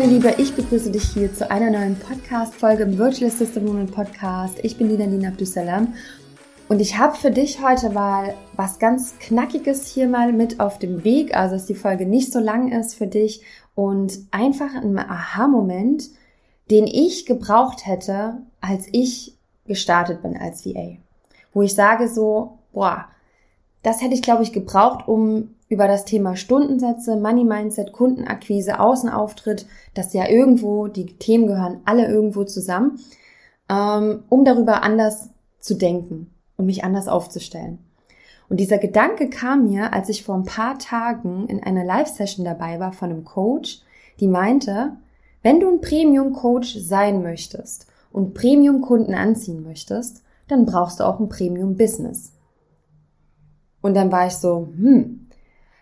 [0.00, 4.58] Meine Liebe, ich begrüße dich hier zu einer neuen Podcast-Folge im Virtual Assistant Woman Podcast.
[4.62, 5.92] Ich bin Lina Lina Abdussalam
[6.70, 11.04] und ich habe für dich heute mal was ganz Knackiges hier mal mit auf dem
[11.04, 13.42] Weg, also dass die Folge nicht so lang ist für dich
[13.74, 16.08] und einfach ein Aha-Moment,
[16.70, 19.36] den ich gebraucht hätte, als ich
[19.66, 20.96] gestartet bin als VA.
[21.52, 23.04] Wo ich sage so, boah,
[23.82, 29.66] das hätte ich glaube ich gebraucht, um über das Thema Stundensätze, Money Mindset, Kundenakquise, Außenauftritt,
[29.94, 32.98] dass ja irgendwo, die Themen gehören alle irgendwo zusammen,
[33.70, 37.78] ähm, um darüber anders zu denken und mich anders aufzustellen.
[38.48, 42.80] Und dieser Gedanke kam mir, als ich vor ein paar Tagen in einer Live-Session dabei
[42.80, 43.80] war von einem Coach,
[44.18, 44.96] die meinte,
[45.42, 51.28] wenn du ein Premium-Coach sein möchtest und Premium-Kunden anziehen möchtest, dann brauchst du auch ein
[51.28, 52.32] Premium-Business.
[53.82, 55.19] Und dann war ich so, hm,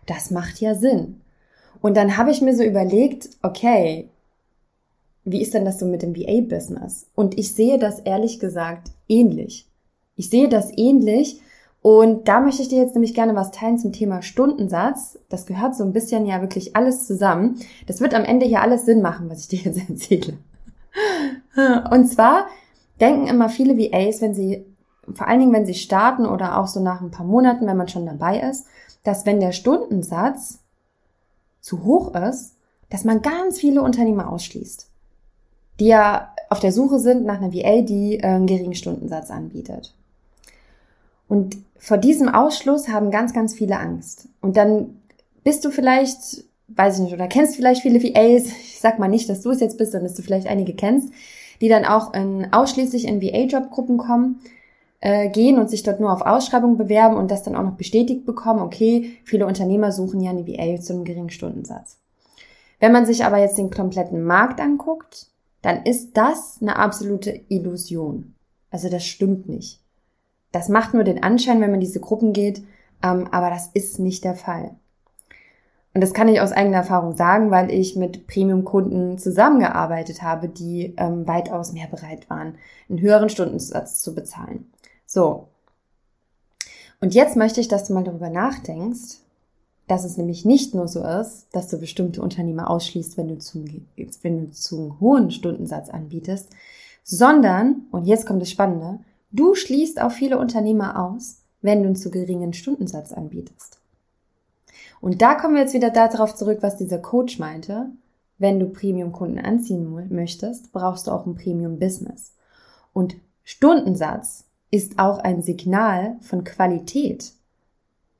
[0.09, 1.21] das macht ja Sinn.
[1.81, 4.09] Und dann habe ich mir so überlegt, okay,
[5.25, 7.07] wie ist denn das so mit dem VA-Business?
[7.15, 9.69] Und ich sehe das ehrlich gesagt ähnlich.
[10.17, 11.41] Ich sehe das ähnlich
[11.81, 15.19] und da möchte ich dir jetzt nämlich gerne was teilen zum Thema Stundensatz.
[15.29, 17.61] Das gehört so ein bisschen ja wirklich alles zusammen.
[17.87, 20.39] Das wird am Ende hier alles Sinn machen, was ich dir jetzt erzähle.
[21.91, 22.47] Und zwar
[23.01, 24.65] denken immer viele VAs, wenn sie,
[25.13, 27.89] vor allen Dingen wenn sie starten oder auch so nach ein paar Monaten, wenn man
[27.89, 28.67] schon dabei ist,
[29.09, 30.59] dass wenn der Stundensatz
[31.63, 32.57] zu hoch ist,
[32.91, 34.87] dass man ganz viele Unternehmer ausschließt,
[35.81, 39.95] die ja auf der Suche sind nach einer VA, die äh, einen geringen Stundensatz anbietet.
[41.27, 44.29] Und vor diesem Ausschluss haben ganz, ganz viele Angst.
[44.43, 45.01] Und dann
[45.43, 49.31] bist du vielleicht, weiß ich nicht, oder kennst vielleicht viele VAs, ich sag mal nicht,
[49.31, 51.09] dass du es jetzt bist, sondern dass du vielleicht einige kennst,
[51.63, 54.41] die dann auch in, ausschließlich in VA-Jobgruppen kommen
[55.01, 58.27] äh, gehen und sich dort nur auf Ausschreibungen bewerben und das dann auch noch bestätigt
[58.27, 61.99] bekommen, okay, viele Unternehmer suchen ja eine VA zu einem geringen Stundensatz.
[62.81, 65.29] Wenn man sich aber jetzt den kompletten Markt anguckt,
[65.63, 68.35] dann ist das eine absolute Illusion.
[68.71, 69.81] Also das stimmt nicht.
[70.53, 72.63] Das macht nur den Anschein, wenn man diese Gruppen geht,
[73.03, 74.77] ähm, aber das ist nicht der Fall.
[75.95, 80.95] Und das kann ich aus eigener Erfahrung sagen, weil ich mit Premium-Kunden zusammengearbeitet habe, die
[80.97, 82.55] ähm, weitaus mehr bereit waren,
[82.89, 84.71] einen höheren Stundensatz zu bezahlen.
[85.09, 85.49] So.
[87.01, 89.21] Und jetzt möchte ich, dass du mal darüber nachdenkst,
[89.87, 93.65] dass es nämlich nicht nur so ist, dass du bestimmte Unternehmer ausschließt, wenn du zu,
[94.23, 96.51] wenn du zu einem hohen Stundensatz anbietest,
[97.03, 101.97] sondern, und jetzt kommt das Spannende, du schließt auch viele Unternehmer aus, wenn du einen
[101.97, 103.81] zu geringen Stundensatz anbietest.
[105.01, 107.87] Und da kommen wir jetzt wieder darauf zurück, was dieser Coach meinte.
[108.37, 112.35] Wenn du Premium-Kunden anziehen möchtest, brauchst du auch ein Premium-Business.
[112.93, 117.33] Und Stundensatz ist auch ein Signal von Qualität.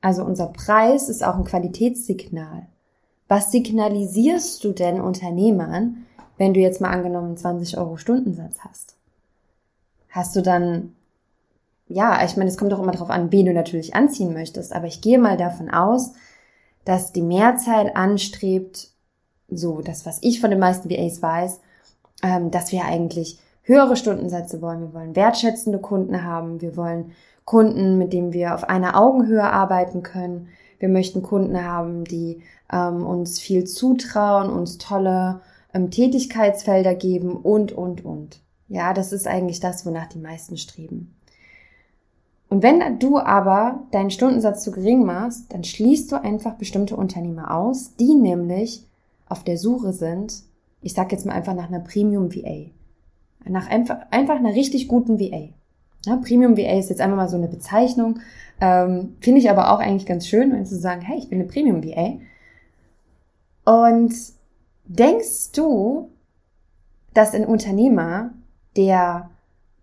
[0.01, 2.67] Also unser Preis ist auch ein Qualitätssignal.
[3.27, 6.05] Was signalisierst du denn Unternehmern,
[6.37, 8.95] wenn du jetzt mal angenommen 20 Euro Stundensatz hast?
[10.09, 10.95] Hast du dann,
[11.87, 14.87] ja, ich meine, es kommt doch immer darauf an, wen du natürlich anziehen möchtest, aber
[14.87, 16.13] ich gehe mal davon aus,
[16.85, 18.89] dass die Mehrzahl anstrebt,
[19.47, 21.59] so das, was ich von den meisten VAs weiß,
[22.23, 24.81] ähm, dass wir eigentlich höhere Stundensätze wollen.
[24.81, 26.61] Wir wollen wertschätzende Kunden haben.
[26.61, 27.11] Wir wollen
[27.45, 30.49] Kunden, mit denen wir auf einer Augenhöhe arbeiten können.
[30.77, 35.41] Wir möchten Kunden haben, die ähm, uns viel zutrauen, uns tolle
[35.73, 38.41] ähm, Tätigkeitsfelder geben und, und, und.
[38.67, 41.15] Ja, das ist eigentlich das, wonach die meisten streben.
[42.49, 47.55] Und wenn du aber deinen Stundensatz zu gering machst, dann schließt du einfach bestimmte Unternehmer
[47.55, 48.85] aus, die nämlich
[49.27, 50.43] auf der Suche sind,
[50.81, 52.71] ich sag jetzt mal einfach nach einer Premium VA
[53.45, 55.49] nach einfach, einfach einer richtig guten VA.
[56.05, 58.19] Ja, Premium VA ist jetzt einfach mal so eine Bezeichnung.
[58.61, 61.47] Ähm, Finde ich aber auch eigentlich ganz schön, wenn zu sagen, hey, ich bin eine
[61.47, 62.19] Premium VA.
[63.65, 64.13] Und
[64.85, 66.09] denkst du,
[67.13, 68.31] dass ein Unternehmer,
[68.75, 69.29] der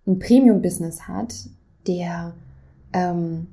[0.07, 1.35] ein Premium-Business hat,
[1.87, 2.35] der
[2.93, 3.49] ähm,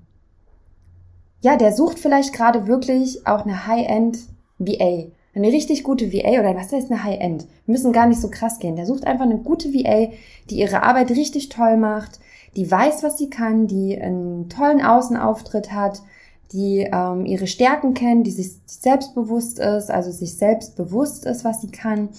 [1.44, 4.18] ja, der sucht vielleicht gerade wirklich auch eine High-End
[4.60, 7.48] VA, eine richtig gute VA oder was heißt eine High-End?
[7.66, 8.76] Wir müssen gar nicht so krass gehen.
[8.76, 10.12] Der sucht einfach eine gute VA,
[10.50, 12.20] die ihre Arbeit richtig toll macht,
[12.56, 16.04] die weiß, was sie kann, die einen tollen Außenauftritt hat,
[16.52, 21.62] die ähm, ihre Stärken kennt, die sich selbstbewusst ist, also sich selbst bewusst ist, was
[21.62, 22.10] sie kann,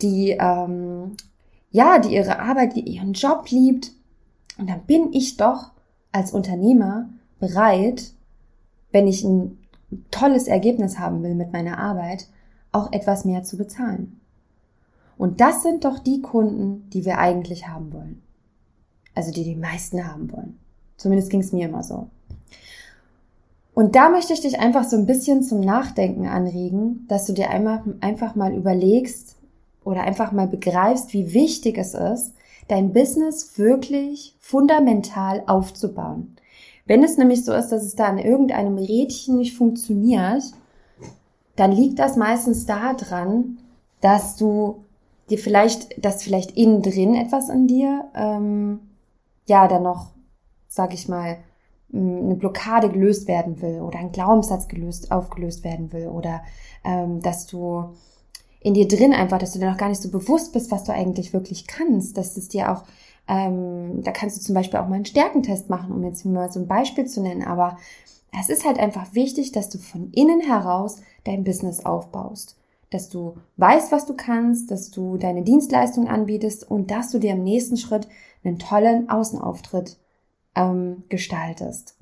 [0.00, 1.16] die ähm,
[1.70, 3.92] ja, die ihre Arbeit, die ihren Job liebt.
[4.56, 5.72] Und dann bin ich doch
[6.10, 8.12] als Unternehmer bereit,
[8.92, 9.58] wenn ich ein
[10.10, 12.28] tolles Ergebnis haben will mit meiner Arbeit,
[12.76, 14.20] auch etwas mehr zu bezahlen.
[15.18, 18.22] Und das sind doch die Kunden, die wir eigentlich haben wollen.
[19.14, 20.58] Also die die meisten haben wollen.
[20.96, 22.08] Zumindest ging es mir immer so.
[23.74, 27.50] Und da möchte ich dich einfach so ein bisschen zum Nachdenken anregen, dass du dir
[27.50, 29.36] einmal, einfach mal überlegst,
[29.86, 32.34] oder einfach mal begreifst, wie wichtig es ist,
[32.66, 36.34] dein Business wirklich fundamental aufzubauen.
[36.86, 40.42] Wenn es nämlich so ist, dass es da an irgendeinem Rädchen nicht funktioniert,
[41.56, 43.58] dann liegt das meistens daran,
[44.00, 44.84] dass du
[45.30, 48.80] dir vielleicht, dass vielleicht innen drin etwas an dir, ähm,
[49.46, 50.12] ja, dann noch,
[50.68, 51.38] sag ich mal,
[51.92, 56.42] eine Blockade gelöst werden will oder ein Glaubenssatz gelöst, aufgelöst werden will oder
[56.84, 57.94] ähm, dass du
[58.60, 60.92] in dir drin einfach, dass du dir noch gar nicht so bewusst bist, was du
[60.92, 62.82] eigentlich wirklich kannst, dass es dir auch,
[63.28, 66.60] ähm, da kannst du zum Beispiel auch mal einen Stärkentest machen, um jetzt mal so
[66.60, 67.78] ein Beispiel zu nennen, aber
[68.38, 72.56] es ist halt einfach wichtig, dass du von innen heraus dein Business aufbaust,
[72.90, 77.32] dass du weißt, was du kannst, dass du deine Dienstleistung anbietest und dass du dir
[77.32, 78.08] im nächsten Schritt
[78.44, 79.98] einen tollen Außenauftritt
[80.54, 81.96] ähm, gestaltest.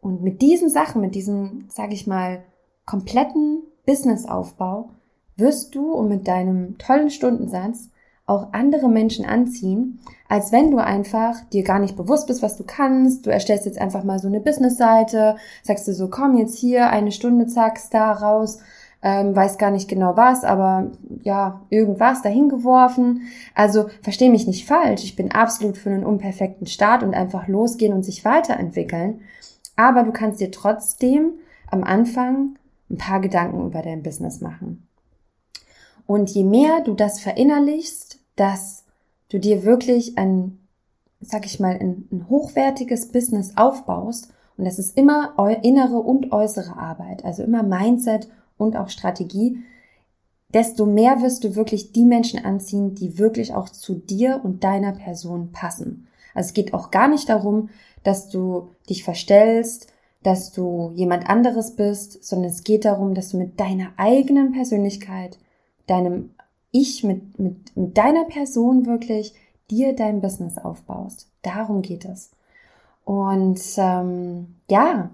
[0.00, 2.42] Und mit diesen Sachen, mit diesem, sage ich mal,
[2.84, 4.90] kompletten Businessaufbau
[5.36, 7.88] wirst du und mit deinem tollen Stundensatz
[8.26, 12.64] auch andere Menschen anziehen, als wenn du einfach dir gar nicht bewusst bist, was du
[12.64, 13.26] kannst.
[13.26, 17.12] Du erstellst jetzt einfach mal so eine Businessseite, sagst du so, komm jetzt hier eine
[17.12, 18.60] Stunde, zack, da raus,
[19.02, 20.92] ähm, weiß gar nicht genau was, aber
[21.22, 23.22] ja, irgendwas dahin geworfen.
[23.54, 27.92] Also verstehe mich nicht falsch, ich bin absolut für einen unperfekten Start und einfach losgehen
[27.92, 29.20] und sich weiterentwickeln.
[29.74, 31.32] Aber du kannst dir trotzdem
[31.70, 32.56] am Anfang
[32.90, 34.86] ein paar Gedanken über dein Business machen.
[36.06, 38.11] Und je mehr du das verinnerlichst,
[38.42, 38.82] dass
[39.28, 40.58] du dir wirklich ein,
[41.20, 46.76] sag ich mal, ein, ein hochwertiges Business aufbaust, und das ist immer innere und äußere
[46.76, 48.28] Arbeit, also immer Mindset
[48.58, 49.58] und auch Strategie,
[50.52, 54.92] desto mehr wirst du wirklich die Menschen anziehen, die wirklich auch zu dir und deiner
[54.92, 56.08] Person passen.
[56.34, 57.68] Also es geht auch gar nicht darum,
[58.02, 59.86] dass du dich verstellst,
[60.24, 65.38] dass du jemand anderes bist, sondern es geht darum, dass du mit deiner eigenen Persönlichkeit,
[65.86, 66.30] deinem
[66.72, 69.34] Ich, mit, mit, mit deiner Person wirklich
[69.70, 71.28] dir dein Business aufbaust.
[71.42, 72.30] Darum geht es.
[73.04, 75.10] Und ähm, ja,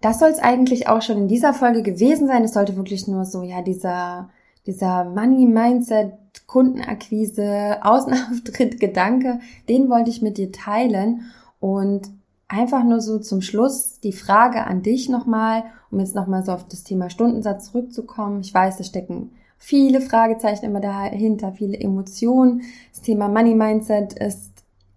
[0.00, 2.44] das soll es eigentlich auch schon in dieser Folge gewesen sein.
[2.44, 4.30] Es sollte wirklich nur so, ja, dieser,
[4.66, 6.12] dieser Money Mindset,
[6.46, 11.30] Kundenakquise, Außenauftritt, Gedanke, den wollte ich mit dir teilen.
[11.60, 12.10] Und
[12.48, 16.66] einfach nur so zum Schluss die Frage an dich nochmal, um jetzt nochmal so auf
[16.66, 18.40] das Thema Stundensatz zurückzukommen.
[18.40, 22.62] Ich weiß, da stecken viele Fragezeichen immer dahinter, viele Emotionen.
[22.92, 24.50] Das Thema Money Mindset ist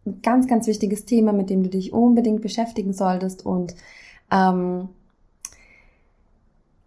[0.06, 3.75] ein ganz, ganz wichtiges Thema, mit dem du dich unbedingt beschäftigen solltest und
[4.31, 4.89] ähm,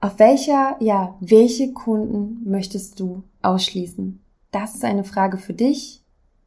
[0.00, 4.20] auf welcher, ja, welche Kunden möchtest du ausschließen?
[4.50, 6.02] Das ist eine Frage für dich,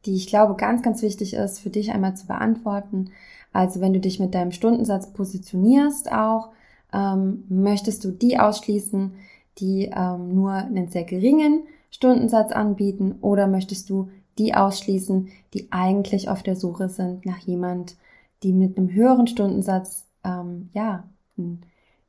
[0.06, 3.10] die ich glaube ganz, ganz wichtig ist, für dich einmal zu beantworten.
[3.52, 6.50] Also wenn du dich mit deinem Stundensatz positionierst auch,
[6.92, 9.12] ähm, möchtest du die ausschließen,
[9.58, 14.08] die ähm, nur einen sehr geringen Stundensatz anbieten oder möchtest du
[14.38, 17.96] die ausschließen, die eigentlich auf der Suche sind nach jemand,
[18.42, 21.04] die mit einem höheren Stundensatz ähm, ja,
[21.36, 21.62] ein,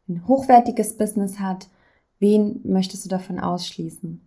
[0.07, 1.67] ein hochwertiges Business hat,
[2.19, 4.21] wen möchtest du davon ausschließen?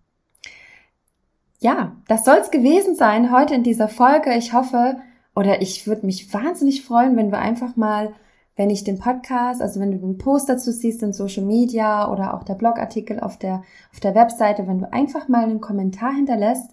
[1.61, 4.35] Ja, das soll es gewesen sein heute in dieser Folge.
[4.37, 4.97] Ich hoffe,
[5.35, 8.13] oder ich würde mich wahnsinnig freuen, wenn wir einfach mal,
[8.57, 12.35] wenn ich den Podcast, also wenn du den Post dazu siehst in Social Media oder
[12.35, 16.71] auch der Blogartikel auf der, auf der Webseite, wenn du einfach mal einen Kommentar hinterlässt,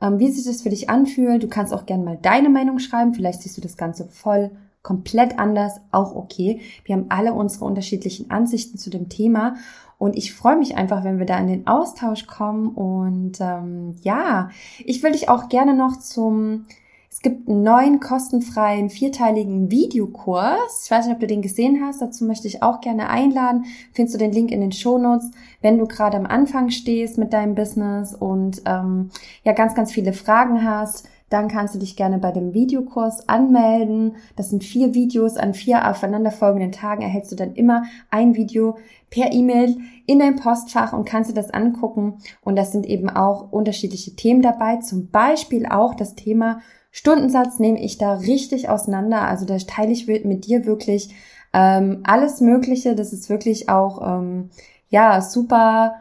[0.00, 1.42] ähm, wie sich das für dich anfühlt.
[1.42, 3.14] Du kannst auch gerne mal deine Meinung schreiben.
[3.14, 4.50] Vielleicht siehst du das Ganze voll
[4.82, 6.60] komplett anders, auch okay.
[6.84, 9.56] Wir haben alle unsere unterschiedlichen Ansichten zu dem Thema
[9.96, 12.68] und ich freue mich einfach, wenn wir da in den Austausch kommen.
[12.68, 14.50] Und ähm, ja,
[14.84, 16.66] ich will dich auch gerne noch zum
[17.14, 20.82] es gibt einen neuen kostenfreien vierteiligen Videokurs.
[20.84, 22.02] Ich weiß nicht, ob du den gesehen hast.
[22.02, 23.66] Dazu möchte ich auch gerne einladen.
[23.92, 25.30] Findest du den Link in den Shownotes,
[25.62, 29.10] wenn du gerade am Anfang stehst mit deinem Business und ähm,
[29.44, 34.16] ja ganz, ganz viele Fragen hast dann kannst du dich gerne bei dem Videokurs anmelden.
[34.36, 37.02] Das sind vier Videos an vier aufeinanderfolgenden Tagen.
[37.02, 38.76] Erhältst du dann immer ein Video
[39.10, 42.18] per E-Mail in dein Postfach und kannst du das angucken.
[42.42, 44.76] Und das sind eben auch unterschiedliche Themen dabei.
[44.76, 46.60] Zum Beispiel auch das Thema
[46.96, 49.22] Stundensatz nehme ich da richtig auseinander.
[49.22, 51.12] Also da teile ich mit dir wirklich
[51.52, 52.94] ähm, alles Mögliche.
[52.94, 54.50] Das ist wirklich auch ähm,
[54.90, 55.96] ja super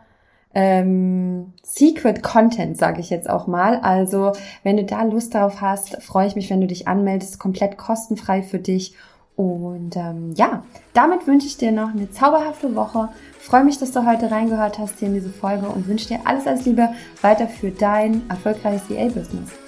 [0.54, 3.80] ähm, Secret Content, sage ich jetzt auch mal.
[3.80, 7.76] Also, wenn du da Lust drauf hast, freue ich mich, wenn du dich anmeldest, komplett
[7.80, 8.94] kostenfrei für dich.
[9.36, 13.10] Und ähm, ja, damit wünsche ich dir noch eine zauberhafte Woche.
[13.40, 16.46] Freue mich, dass du heute reingehört hast hier in diese Folge und wünsche dir alles,
[16.46, 16.90] alles Liebe
[17.24, 19.63] weiter für dein erfolgreiches CA-Business.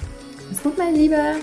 [0.66, 1.36] Gut, meine Liebe!